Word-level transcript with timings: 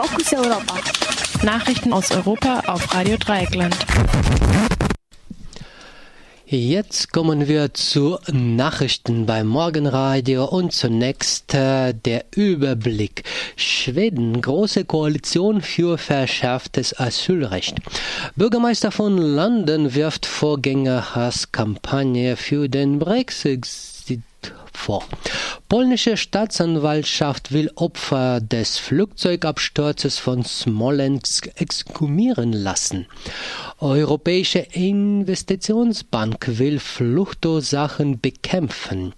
Fokus 0.00 0.32
Europa. 0.32 0.76
Nachrichten 1.42 1.92
aus 1.92 2.12
Europa 2.12 2.60
auf 2.68 2.94
Radio 2.94 3.16
Dreieckland. 3.16 3.76
Jetzt 6.46 7.12
kommen 7.12 7.48
wir 7.48 7.74
zu 7.74 8.16
Nachrichten 8.30 9.26
beim 9.26 9.48
Morgenradio 9.48 10.44
und 10.44 10.72
zunächst 10.72 11.52
äh, 11.52 11.94
der 11.94 12.26
Überblick. 12.30 13.24
Schweden, 13.56 14.40
große 14.40 14.84
Koalition 14.84 15.62
für 15.62 15.98
verschärftes 15.98 16.96
Asylrecht. 17.00 17.78
Bürgermeister 18.36 18.92
von 18.92 19.18
London 19.18 19.96
wirft 19.96 20.26
Vorgängerhasskampagne 20.26 22.36
für 22.36 22.68
den 22.68 23.00
Brexit 23.00 23.66
vor. 24.78 25.04
Polnische 25.68 26.16
Staatsanwaltschaft 26.16 27.52
will 27.52 27.70
Opfer 27.74 28.40
des 28.40 28.78
Flugzeugabsturzes 28.78 30.18
von 30.18 30.42
Smolensk 30.42 31.50
exhumieren 31.56 32.54
lassen. 32.54 33.04
Europäische 33.78 34.60
Investitionsbank 34.60 36.58
will 36.58 36.78
Fluchtursachen 36.78 38.18
bekämpfen. 38.18 39.12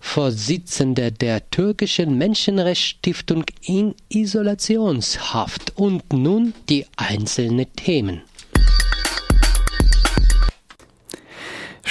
Vorsitzende 0.00 1.12
der 1.12 1.48
türkischen 1.50 2.18
Menschenrechtsstiftung 2.18 3.44
in 3.62 3.94
Isolationshaft. 4.08 5.74
Und 5.76 6.12
nun 6.12 6.52
die 6.68 6.84
einzelnen 6.96 7.72
Themen. 7.76 8.22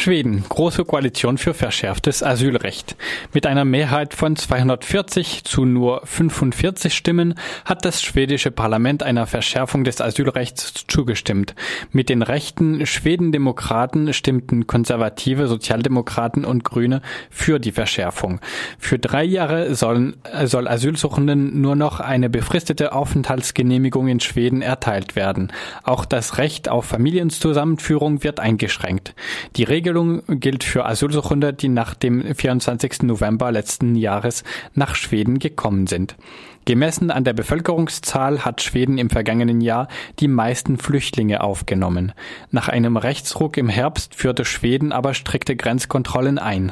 Schweden, 0.01 0.43
große 0.49 0.83
Koalition 0.83 1.37
für 1.37 1.53
verschärftes 1.53 2.23
Asylrecht. 2.23 2.95
Mit 3.33 3.45
einer 3.45 3.65
Mehrheit 3.65 4.15
von 4.15 4.35
240 4.35 5.43
zu 5.43 5.63
nur 5.63 6.01
45 6.05 6.91
Stimmen 6.91 7.35
hat 7.65 7.85
das 7.85 8.01
schwedische 8.01 8.49
Parlament 8.49 9.03
einer 9.03 9.27
Verschärfung 9.27 9.83
des 9.83 10.01
Asylrechts 10.01 10.85
zugestimmt. 10.87 11.53
Mit 11.91 12.09
den 12.09 12.23
rechten 12.23 12.83
Schwedendemokraten 12.87 14.11
stimmten 14.13 14.65
konservative 14.65 15.45
Sozialdemokraten 15.45 16.45
und 16.45 16.63
Grüne 16.63 17.03
für 17.29 17.59
die 17.59 17.71
Verschärfung. 17.71 18.39
Für 18.79 18.97
drei 18.97 19.23
Jahre 19.23 19.75
sollen, 19.75 20.15
soll 20.45 20.67
Asylsuchenden 20.67 21.61
nur 21.61 21.75
noch 21.75 21.99
eine 21.99 22.31
befristete 22.31 22.93
Aufenthaltsgenehmigung 22.93 24.07
in 24.07 24.19
Schweden 24.19 24.63
erteilt 24.63 25.15
werden. 25.15 25.53
Auch 25.83 26.05
das 26.05 26.39
Recht 26.39 26.69
auf 26.69 26.85
Familienzusammenführung 26.85 28.23
wird 28.23 28.39
eingeschränkt. 28.39 29.13
Die 29.57 29.63
Regel 29.63 29.90
Regelung 29.91 30.21
gilt 30.39 30.63
für 30.63 30.85
Asylsuchende, 30.85 31.51
die 31.51 31.67
nach 31.67 31.95
dem 31.95 32.23
24. 32.33 33.03
November 33.03 33.51
letzten 33.51 33.95
Jahres 33.95 34.45
nach 34.73 34.95
Schweden 34.95 35.37
gekommen 35.37 35.85
sind. 35.85 36.15
Gemessen 36.63 37.11
an 37.11 37.25
der 37.25 37.33
Bevölkerungszahl 37.33 38.45
hat 38.45 38.61
Schweden 38.61 38.97
im 38.97 39.09
vergangenen 39.09 39.59
Jahr 39.59 39.89
die 40.21 40.29
meisten 40.29 40.77
Flüchtlinge 40.77 41.41
aufgenommen. 41.41 42.13
Nach 42.51 42.69
einem 42.69 42.95
Rechtsruck 42.95 43.57
im 43.57 43.67
Herbst 43.67 44.15
führte 44.15 44.45
Schweden 44.45 44.93
aber 44.93 45.13
strikte 45.13 45.57
Grenzkontrollen 45.57 46.39
ein. 46.39 46.71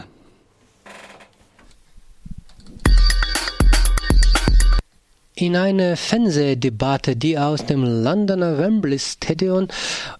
In 5.41 5.55
einer 5.55 5.95
Fernsehdebatte, 5.95 7.15
die 7.15 7.37
aus 7.39 7.65
dem 7.65 7.85
Londoner 7.85 8.57
Wembley 8.57 8.99
Stadion 8.99 9.69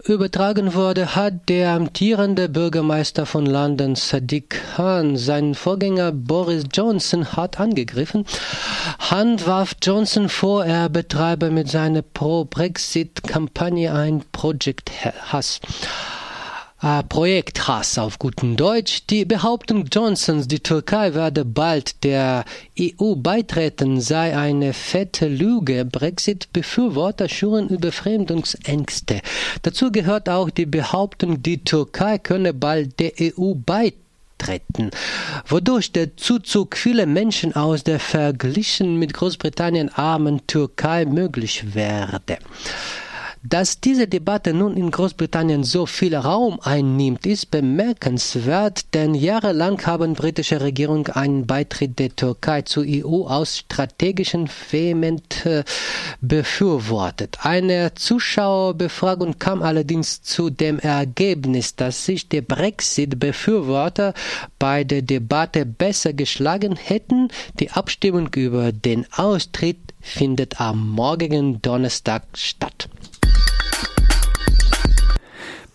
übertragen 0.06 0.74
wurde, 0.76 1.14
hat 1.14 1.50
der 1.50 1.72
amtierende 1.72 2.48
Bürgermeister 2.48 3.26
von 3.26 3.46
London, 3.46 3.96
Sadiq 3.96 4.56
Khan, 4.78 5.18
seinen 5.18 5.56
Vorgänger 5.56 6.14
Boris 6.14 6.64
Johnson 6.74 7.34
hart 7.34 7.60
angegriffen. 7.60 8.24
Khan 9.10 9.46
warf 9.46 9.76
Johnson 9.82 10.30
vor, 10.30 10.64
er 10.64 10.88
betreibe 10.88 11.52
mit 11.52 11.70
seiner 11.70 12.02
Pro-Brexit-Kampagne 12.02 13.94
ein 13.94 14.24
Project 14.32 14.90
Hass 15.34 15.60
äh, 16.82 17.04
Projekt 17.04 17.68
Hass 17.68 17.98
auf 17.98 18.20
guten 18.20 18.56
Deutsch. 18.56 19.06
Die 19.10 19.26
Behauptung 19.26 19.86
Johnsons, 19.92 20.48
die 20.48 20.60
Türkei 20.60 21.14
werde 21.14 21.46
bald 21.46 22.04
der 22.04 22.46
EU 22.80 23.16
beitreten, 23.16 24.02
sei 24.02 24.38
eine 24.38 24.74
fette 24.74 25.28
Lüge. 25.28 25.86
Brexit-Befürworter 25.86 27.30
schüren 27.30 27.70
Überfremdungsängste. 27.70 29.22
Dazu 29.62 29.92
gehört 29.92 30.30
auch 30.30 30.50
die 30.50 30.66
Behauptung, 30.66 31.44
die 31.44 31.64
Türkei 31.64 32.18
könne 32.18 32.54
bald 32.54 33.00
der 33.00 33.14
EU 33.20 33.54
beitreten 33.54 34.10
wodurch 35.48 35.92
der 35.92 36.16
Zuzug 36.16 36.78
vieler 36.78 37.06
Menschen 37.06 37.56
aus 37.56 37.84
der 37.84 38.00
verglichen 38.00 38.96
mit 38.98 39.14
Großbritannien 39.14 39.90
armen 39.90 40.48
Türkei 40.48 41.04
möglich 41.04 41.76
werde. 41.76 42.38
Dass 43.42 43.80
diese 43.80 44.06
Debatte 44.06 44.54
nun 44.54 44.76
in 44.76 44.92
Großbritannien 44.92 45.64
so 45.64 45.86
viel 45.86 46.14
Raum 46.14 46.60
einnimmt, 46.62 47.26
ist 47.26 47.52
bemerkenswert, 47.52 48.94
denn 48.94 49.16
jahrelang 49.16 49.82
haben 49.86 50.14
britische 50.14 50.60
Regierung 50.60 51.08
einen 51.08 51.48
Beitritt 51.48 52.00
der 52.00 52.14
Türkei 52.14 52.64
zur 52.64 52.84
EU 52.86 53.28
aus 53.28 53.60
strategischen 53.60 54.50
vehement 54.70 55.46
äh, 55.46 55.64
befürwortet. 56.20 57.38
Eine 57.42 57.94
Zuschauerbefragung 57.96 59.40
kam 59.40 59.62
allerdings 59.62 60.22
zu 60.22 60.50
dem 60.50 60.78
Ergebnis, 60.78 61.78
dass 61.78 62.04
sich 62.04 62.28
die 62.28 62.42
Brexit-Befürworter 62.42 64.16
bei 64.60 64.84
der 64.84 65.02
Debatte 65.02 65.66
besser 65.66 66.12
geschlagen 66.12 66.76
hätten. 66.76 67.30
Die 67.58 67.72
Abstimmung 67.72 68.28
über 68.36 68.74
den 68.74 69.06
Austritt 69.14 69.78
findet 70.02 70.60
am 70.60 70.90
morgigen 70.90 71.62
Donnerstag 71.62 72.24
statt. 72.34 72.90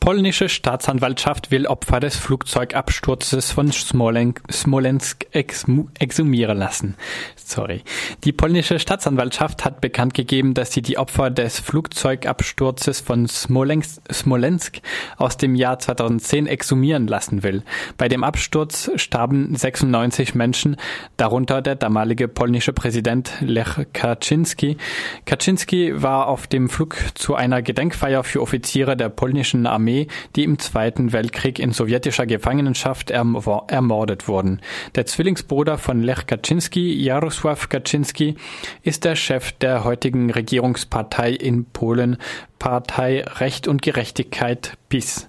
Polnische 0.04 0.50
Staatsanwaltschaft 0.50 1.50
will 1.50 1.66
Opfer 1.66 1.98
des 1.98 2.14
Flugzeugabsturzes 2.16 3.52
von 3.52 3.72
Smolensk 3.72 5.26
exhumieren 5.32 6.58
lassen. 6.58 6.96
Sorry. 7.36 7.80
Die 8.24 8.32
polnische 8.32 8.78
Staatsanwaltschaft 8.78 9.64
hat 9.64 9.80
bekannt 9.80 10.12
gegeben, 10.12 10.52
dass 10.52 10.72
sie 10.72 10.82
die 10.82 10.98
Opfer 10.98 11.30
des 11.30 11.58
Flugzeugabsturzes 11.58 13.00
von 13.00 13.26
Smolensk, 13.26 14.02
Smolensk 14.12 14.82
aus 15.16 15.38
dem 15.38 15.54
Jahr 15.54 15.78
2010 15.78 16.48
exhumieren 16.48 17.06
lassen 17.06 17.42
will. 17.42 17.62
Bei 17.96 18.08
dem 18.08 18.24
Absturz 18.24 18.90
starben 18.96 19.56
96 19.56 20.34
Menschen, 20.34 20.76
darunter 21.16 21.62
der 21.62 21.76
damalige 21.76 22.28
polnische 22.28 22.74
Präsident 22.74 23.32
Lech 23.40 23.86
Kaczynski. 23.94 24.76
Kaczynski 25.24 26.02
war 26.02 26.28
auf 26.28 26.46
dem 26.46 26.68
Flug 26.68 26.98
zu 27.14 27.34
einer 27.34 27.62
Gedenkfeier 27.62 28.22
für 28.22 28.42
Offiziere 28.42 28.98
der 28.98 29.08
polnischen 29.08 29.66
Armee 29.66 29.93
Armee, 29.94 30.06
die 30.36 30.44
im 30.44 30.58
Zweiten 30.58 31.12
Weltkrieg 31.12 31.58
in 31.58 31.72
sowjetischer 31.72 32.26
Gefangenschaft 32.26 33.10
erm 33.10 33.40
ermordet 33.68 34.28
wurden. 34.28 34.60
Der 34.94 35.06
Zwillingsbruder 35.06 35.78
von 35.78 36.02
Lech 36.02 36.26
Kaczynski, 36.26 37.02
Jarosław 37.08 37.68
Kaczynski, 37.68 38.36
ist 38.82 39.04
der 39.04 39.16
Chef 39.16 39.52
der 39.52 39.84
heutigen 39.84 40.30
Regierungspartei 40.30 41.30
in 41.30 41.64
Polen, 41.66 42.16
Partei 42.58 43.24
Recht 43.24 43.68
und 43.68 43.82
Gerechtigkeit 43.82 44.76
PiS. 44.88 45.28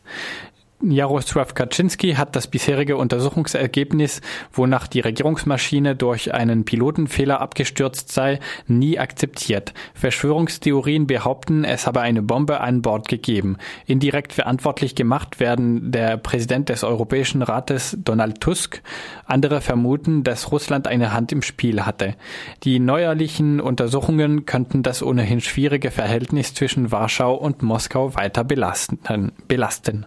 Jarosław 0.91 1.53
Kaczynski 1.53 2.13
hat 2.13 2.35
das 2.35 2.47
bisherige 2.47 2.97
Untersuchungsergebnis, 2.97 4.21
wonach 4.51 4.87
die 4.87 4.99
Regierungsmaschine 4.99 5.95
durch 5.95 6.33
einen 6.33 6.65
Pilotenfehler 6.65 7.41
abgestürzt 7.41 8.11
sei, 8.11 8.39
nie 8.67 8.99
akzeptiert. 8.99 9.73
Verschwörungstheorien 9.93 11.07
behaupten, 11.07 11.63
es 11.63 11.87
habe 11.87 12.01
eine 12.01 12.21
Bombe 12.21 12.61
an 12.61 12.81
Bord 12.81 13.07
gegeben. 13.07 13.57
Indirekt 13.85 14.33
verantwortlich 14.33 14.95
gemacht 14.95 15.39
werden 15.39 15.91
der 15.91 16.17
Präsident 16.17 16.69
des 16.69 16.83
Europäischen 16.83 17.41
Rates 17.41 17.97
Donald 18.03 18.41
Tusk. 18.41 18.81
Andere 19.25 19.61
vermuten, 19.61 20.23
dass 20.23 20.51
Russland 20.51 20.87
eine 20.87 21.13
Hand 21.13 21.31
im 21.31 21.41
Spiel 21.41 21.85
hatte. 21.85 22.15
Die 22.63 22.79
neuerlichen 22.79 23.59
Untersuchungen 23.59 24.45
könnten 24.45 24.83
das 24.83 25.01
ohnehin 25.01 25.41
schwierige 25.41 25.91
Verhältnis 25.91 26.53
zwischen 26.53 26.91
Warschau 26.91 27.33
und 27.33 27.63
Moskau 27.63 28.15
weiter 28.15 28.43
belasten. 28.43 28.99
belasten. 29.47 30.05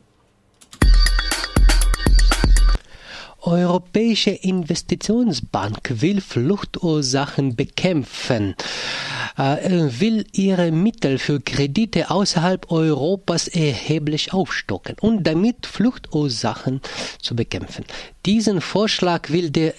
Europäische 3.49 4.31
Investitionsbank 4.31 6.03
will 6.03 6.21
Fluchtursachen 6.21 7.57
bekämpfen, 7.57 8.55
äh, 9.39 9.89
will 10.01 10.27
ihre 10.33 10.71
Mittel 10.71 11.17
für 11.19 11.41
Kredite 11.41 12.11
außerhalb 12.11 12.71
Europas 12.71 13.49
erheblich 13.49 14.35
aufstocken 14.35 14.97
und 15.01 15.27
damit 15.27 15.65
Fluchtursachen 15.65 16.83
zu 17.23 17.35
bekämpfen. 17.35 17.87
Diesen 18.27 18.61
Vorschlag 18.61 19.31
will 19.31 19.49
der 19.49 19.73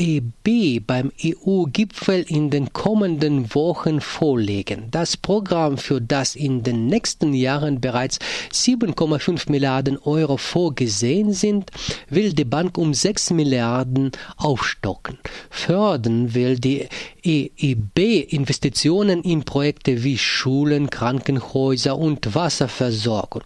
EIB 0.00 0.80
beim 0.86 1.12
EU-Gipfel 1.22 2.24
in 2.26 2.48
den 2.48 2.72
kommenden 2.72 3.54
Wochen 3.54 4.00
vorlegen. 4.00 4.84
Das 4.90 5.18
Programm, 5.18 5.76
für 5.76 6.00
das 6.00 6.36
in 6.36 6.62
den 6.62 6.86
nächsten 6.86 7.34
Jahren 7.34 7.82
bereits 7.82 8.18
7,5 8.50 9.50
Milliarden 9.50 9.98
Euro 9.98 10.38
vorgesehen 10.38 11.34
sind, 11.34 11.70
will 12.08 12.32
die 12.32 12.46
Bank 12.46 12.78
um 12.78 12.94
6 12.94 13.32
Milliarden 13.32 14.12
aufstocken. 14.38 15.18
Fördern 15.50 16.34
will 16.34 16.58
die 16.58 16.88
EIB 17.22 18.32
Investitionen 18.32 19.22
in 19.22 19.44
Projekte 19.44 20.02
wie 20.02 20.16
Schulen, 20.16 20.88
Krankenhäuser 20.88 21.98
und 21.98 22.34
Wasserversorgung. 22.34 23.44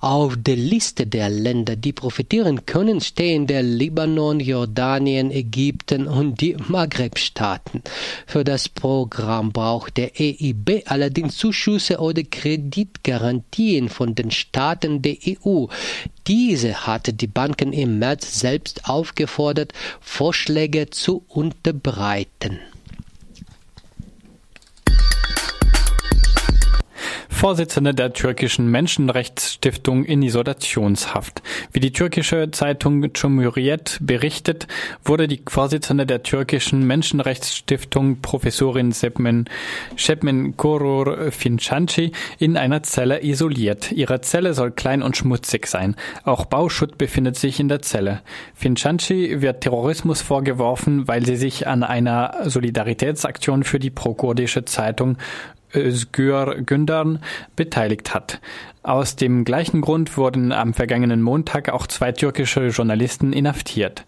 Auf 0.00 0.36
der 0.36 0.56
Liste 0.56 1.06
der 1.06 1.30
Länder, 1.30 1.76
die 1.76 1.94
profitieren 1.94 2.66
können, 2.66 3.00
stehen 3.00 3.46
der 3.46 3.62
Libanon, 3.62 4.40
Jordanien, 4.40 5.30
Ägypten 5.30 5.93
und 6.02 6.40
die 6.40 6.56
Maghreb-Staaten. 6.68 7.82
Für 8.26 8.44
das 8.44 8.68
Programm 8.68 9.52
braucht 9.52 9.96
der 9.96 10.12
EIB 10.18 10.84
allerdings 10.86 11.36
Zuschüsse 11.36 11.98
oder 11.98 12.22
Kreditgarantien 12.22 13.88
von 13.88 14.14
den 14.14 14.30
Staaten 14.30 15.02
der 15.02 15.16
EU. 15.26 15.66
Diese 16.26 16.86
hatte 16.86 17.12
die 17.12 17.26
Banken 17.26 17.72
im 17.72 17.98
März 17.98 18.40
selbst 18.40 18.88
aufgefordert, 18.88 19.72
Vorschläge 20.00 20.90
zu 20.90 21.24
unterbreiten. 21.28 22.60
Vorsitzende 27.44 27.92
der 27.92 28.14
türkischen 28.14 28.70
Menschenrechtsstiftung 28.70 30.06
in 30.06 30.22
Isolationshaft. 30.22 31.42
Wie 31.72 31.80
die 31.80 31.92
türkische 31.92 32.50
Zeitung 32.52 33.12
Cumhuriyet 33.12 33.98
berichtet, 34.00 34.66
wurde 35.04 35.28
die 35.28 35.42
Vorsitzende 35.46 36.06
der 36.06 36.22
türkischen 36.22 36.86
Menschenrechtsstiftung 36.86 38.22
Professorin 38.22 38.92
Sepmen, 38.92 39.50
Shepmen 39.94 40.56
Korur 40.56 41.30
Fincanci 41.32 42.12
in 42.38 42.56
einer 42.56 42.82
Zelle 42.82 43.22
isoliert. 43.22 43.92
Ihre 43.92 44.22
Zelle 44.22 44.54
soll 44.54 44.70
klein 44.70 45.02
und 45.02 45.14
schmutzig 45.14 45.66
sein. 45.66 45.96
Auch 46.24 46.46
Bauschutt 46.46 46.96
befindet 46.96 47.36
sich 47.36 47.60
in 47.60 47.68
der 47.68 47.82
Zelle. 47.82 48.22
Fincanci 48.54 49.42
wird 49.42 49.60
Terrorismus 49.60 50.22
vorgeworfen, 50.22 51.08
weil 51.08 51.26
sie 51.26 51.36
sich 51.36 51.66
an 51.66 51.82
einer 51.82 52.36
Solidaritätsaktion 52.44 53.64
für 53.64 53.78
die 53.78 53.90
prokurdische 53.90 54.64
Zeitung 54.64 55.18
Özgür 55.74 56.62
Gündarn 56.62 57.20
beteiligt 57.56 58.14
hat. 58.14 58.40
Aus 58.82 59.16
dem 59.16 59.44
gleichen 59.44 59.80
Grund 59.80 60.16
wurden 60.16 60.52
am 60.52 60.74
vergangenen 60.74 61.22
Montag 61.22 61.70
auch 61.70 61.86
zwei 61.86 62.12
türkische 62.12 62.68
Journalisten 62.68 63.32
inhaftiert. 63.32 64.04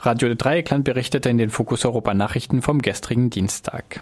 Radio 0.00 0.34
Dreieckland 0.34 0.84
berichtete 0.84 1.28
in 1.28 1.38
den 1.38 1.50
Fokus 1.50 1.84
Europa 1.84 2.14
Nachrichten 2.14 2.62
vom 2.62 2.80
gestrigen 2.80 3.30
Dienstag. 3.30 4.00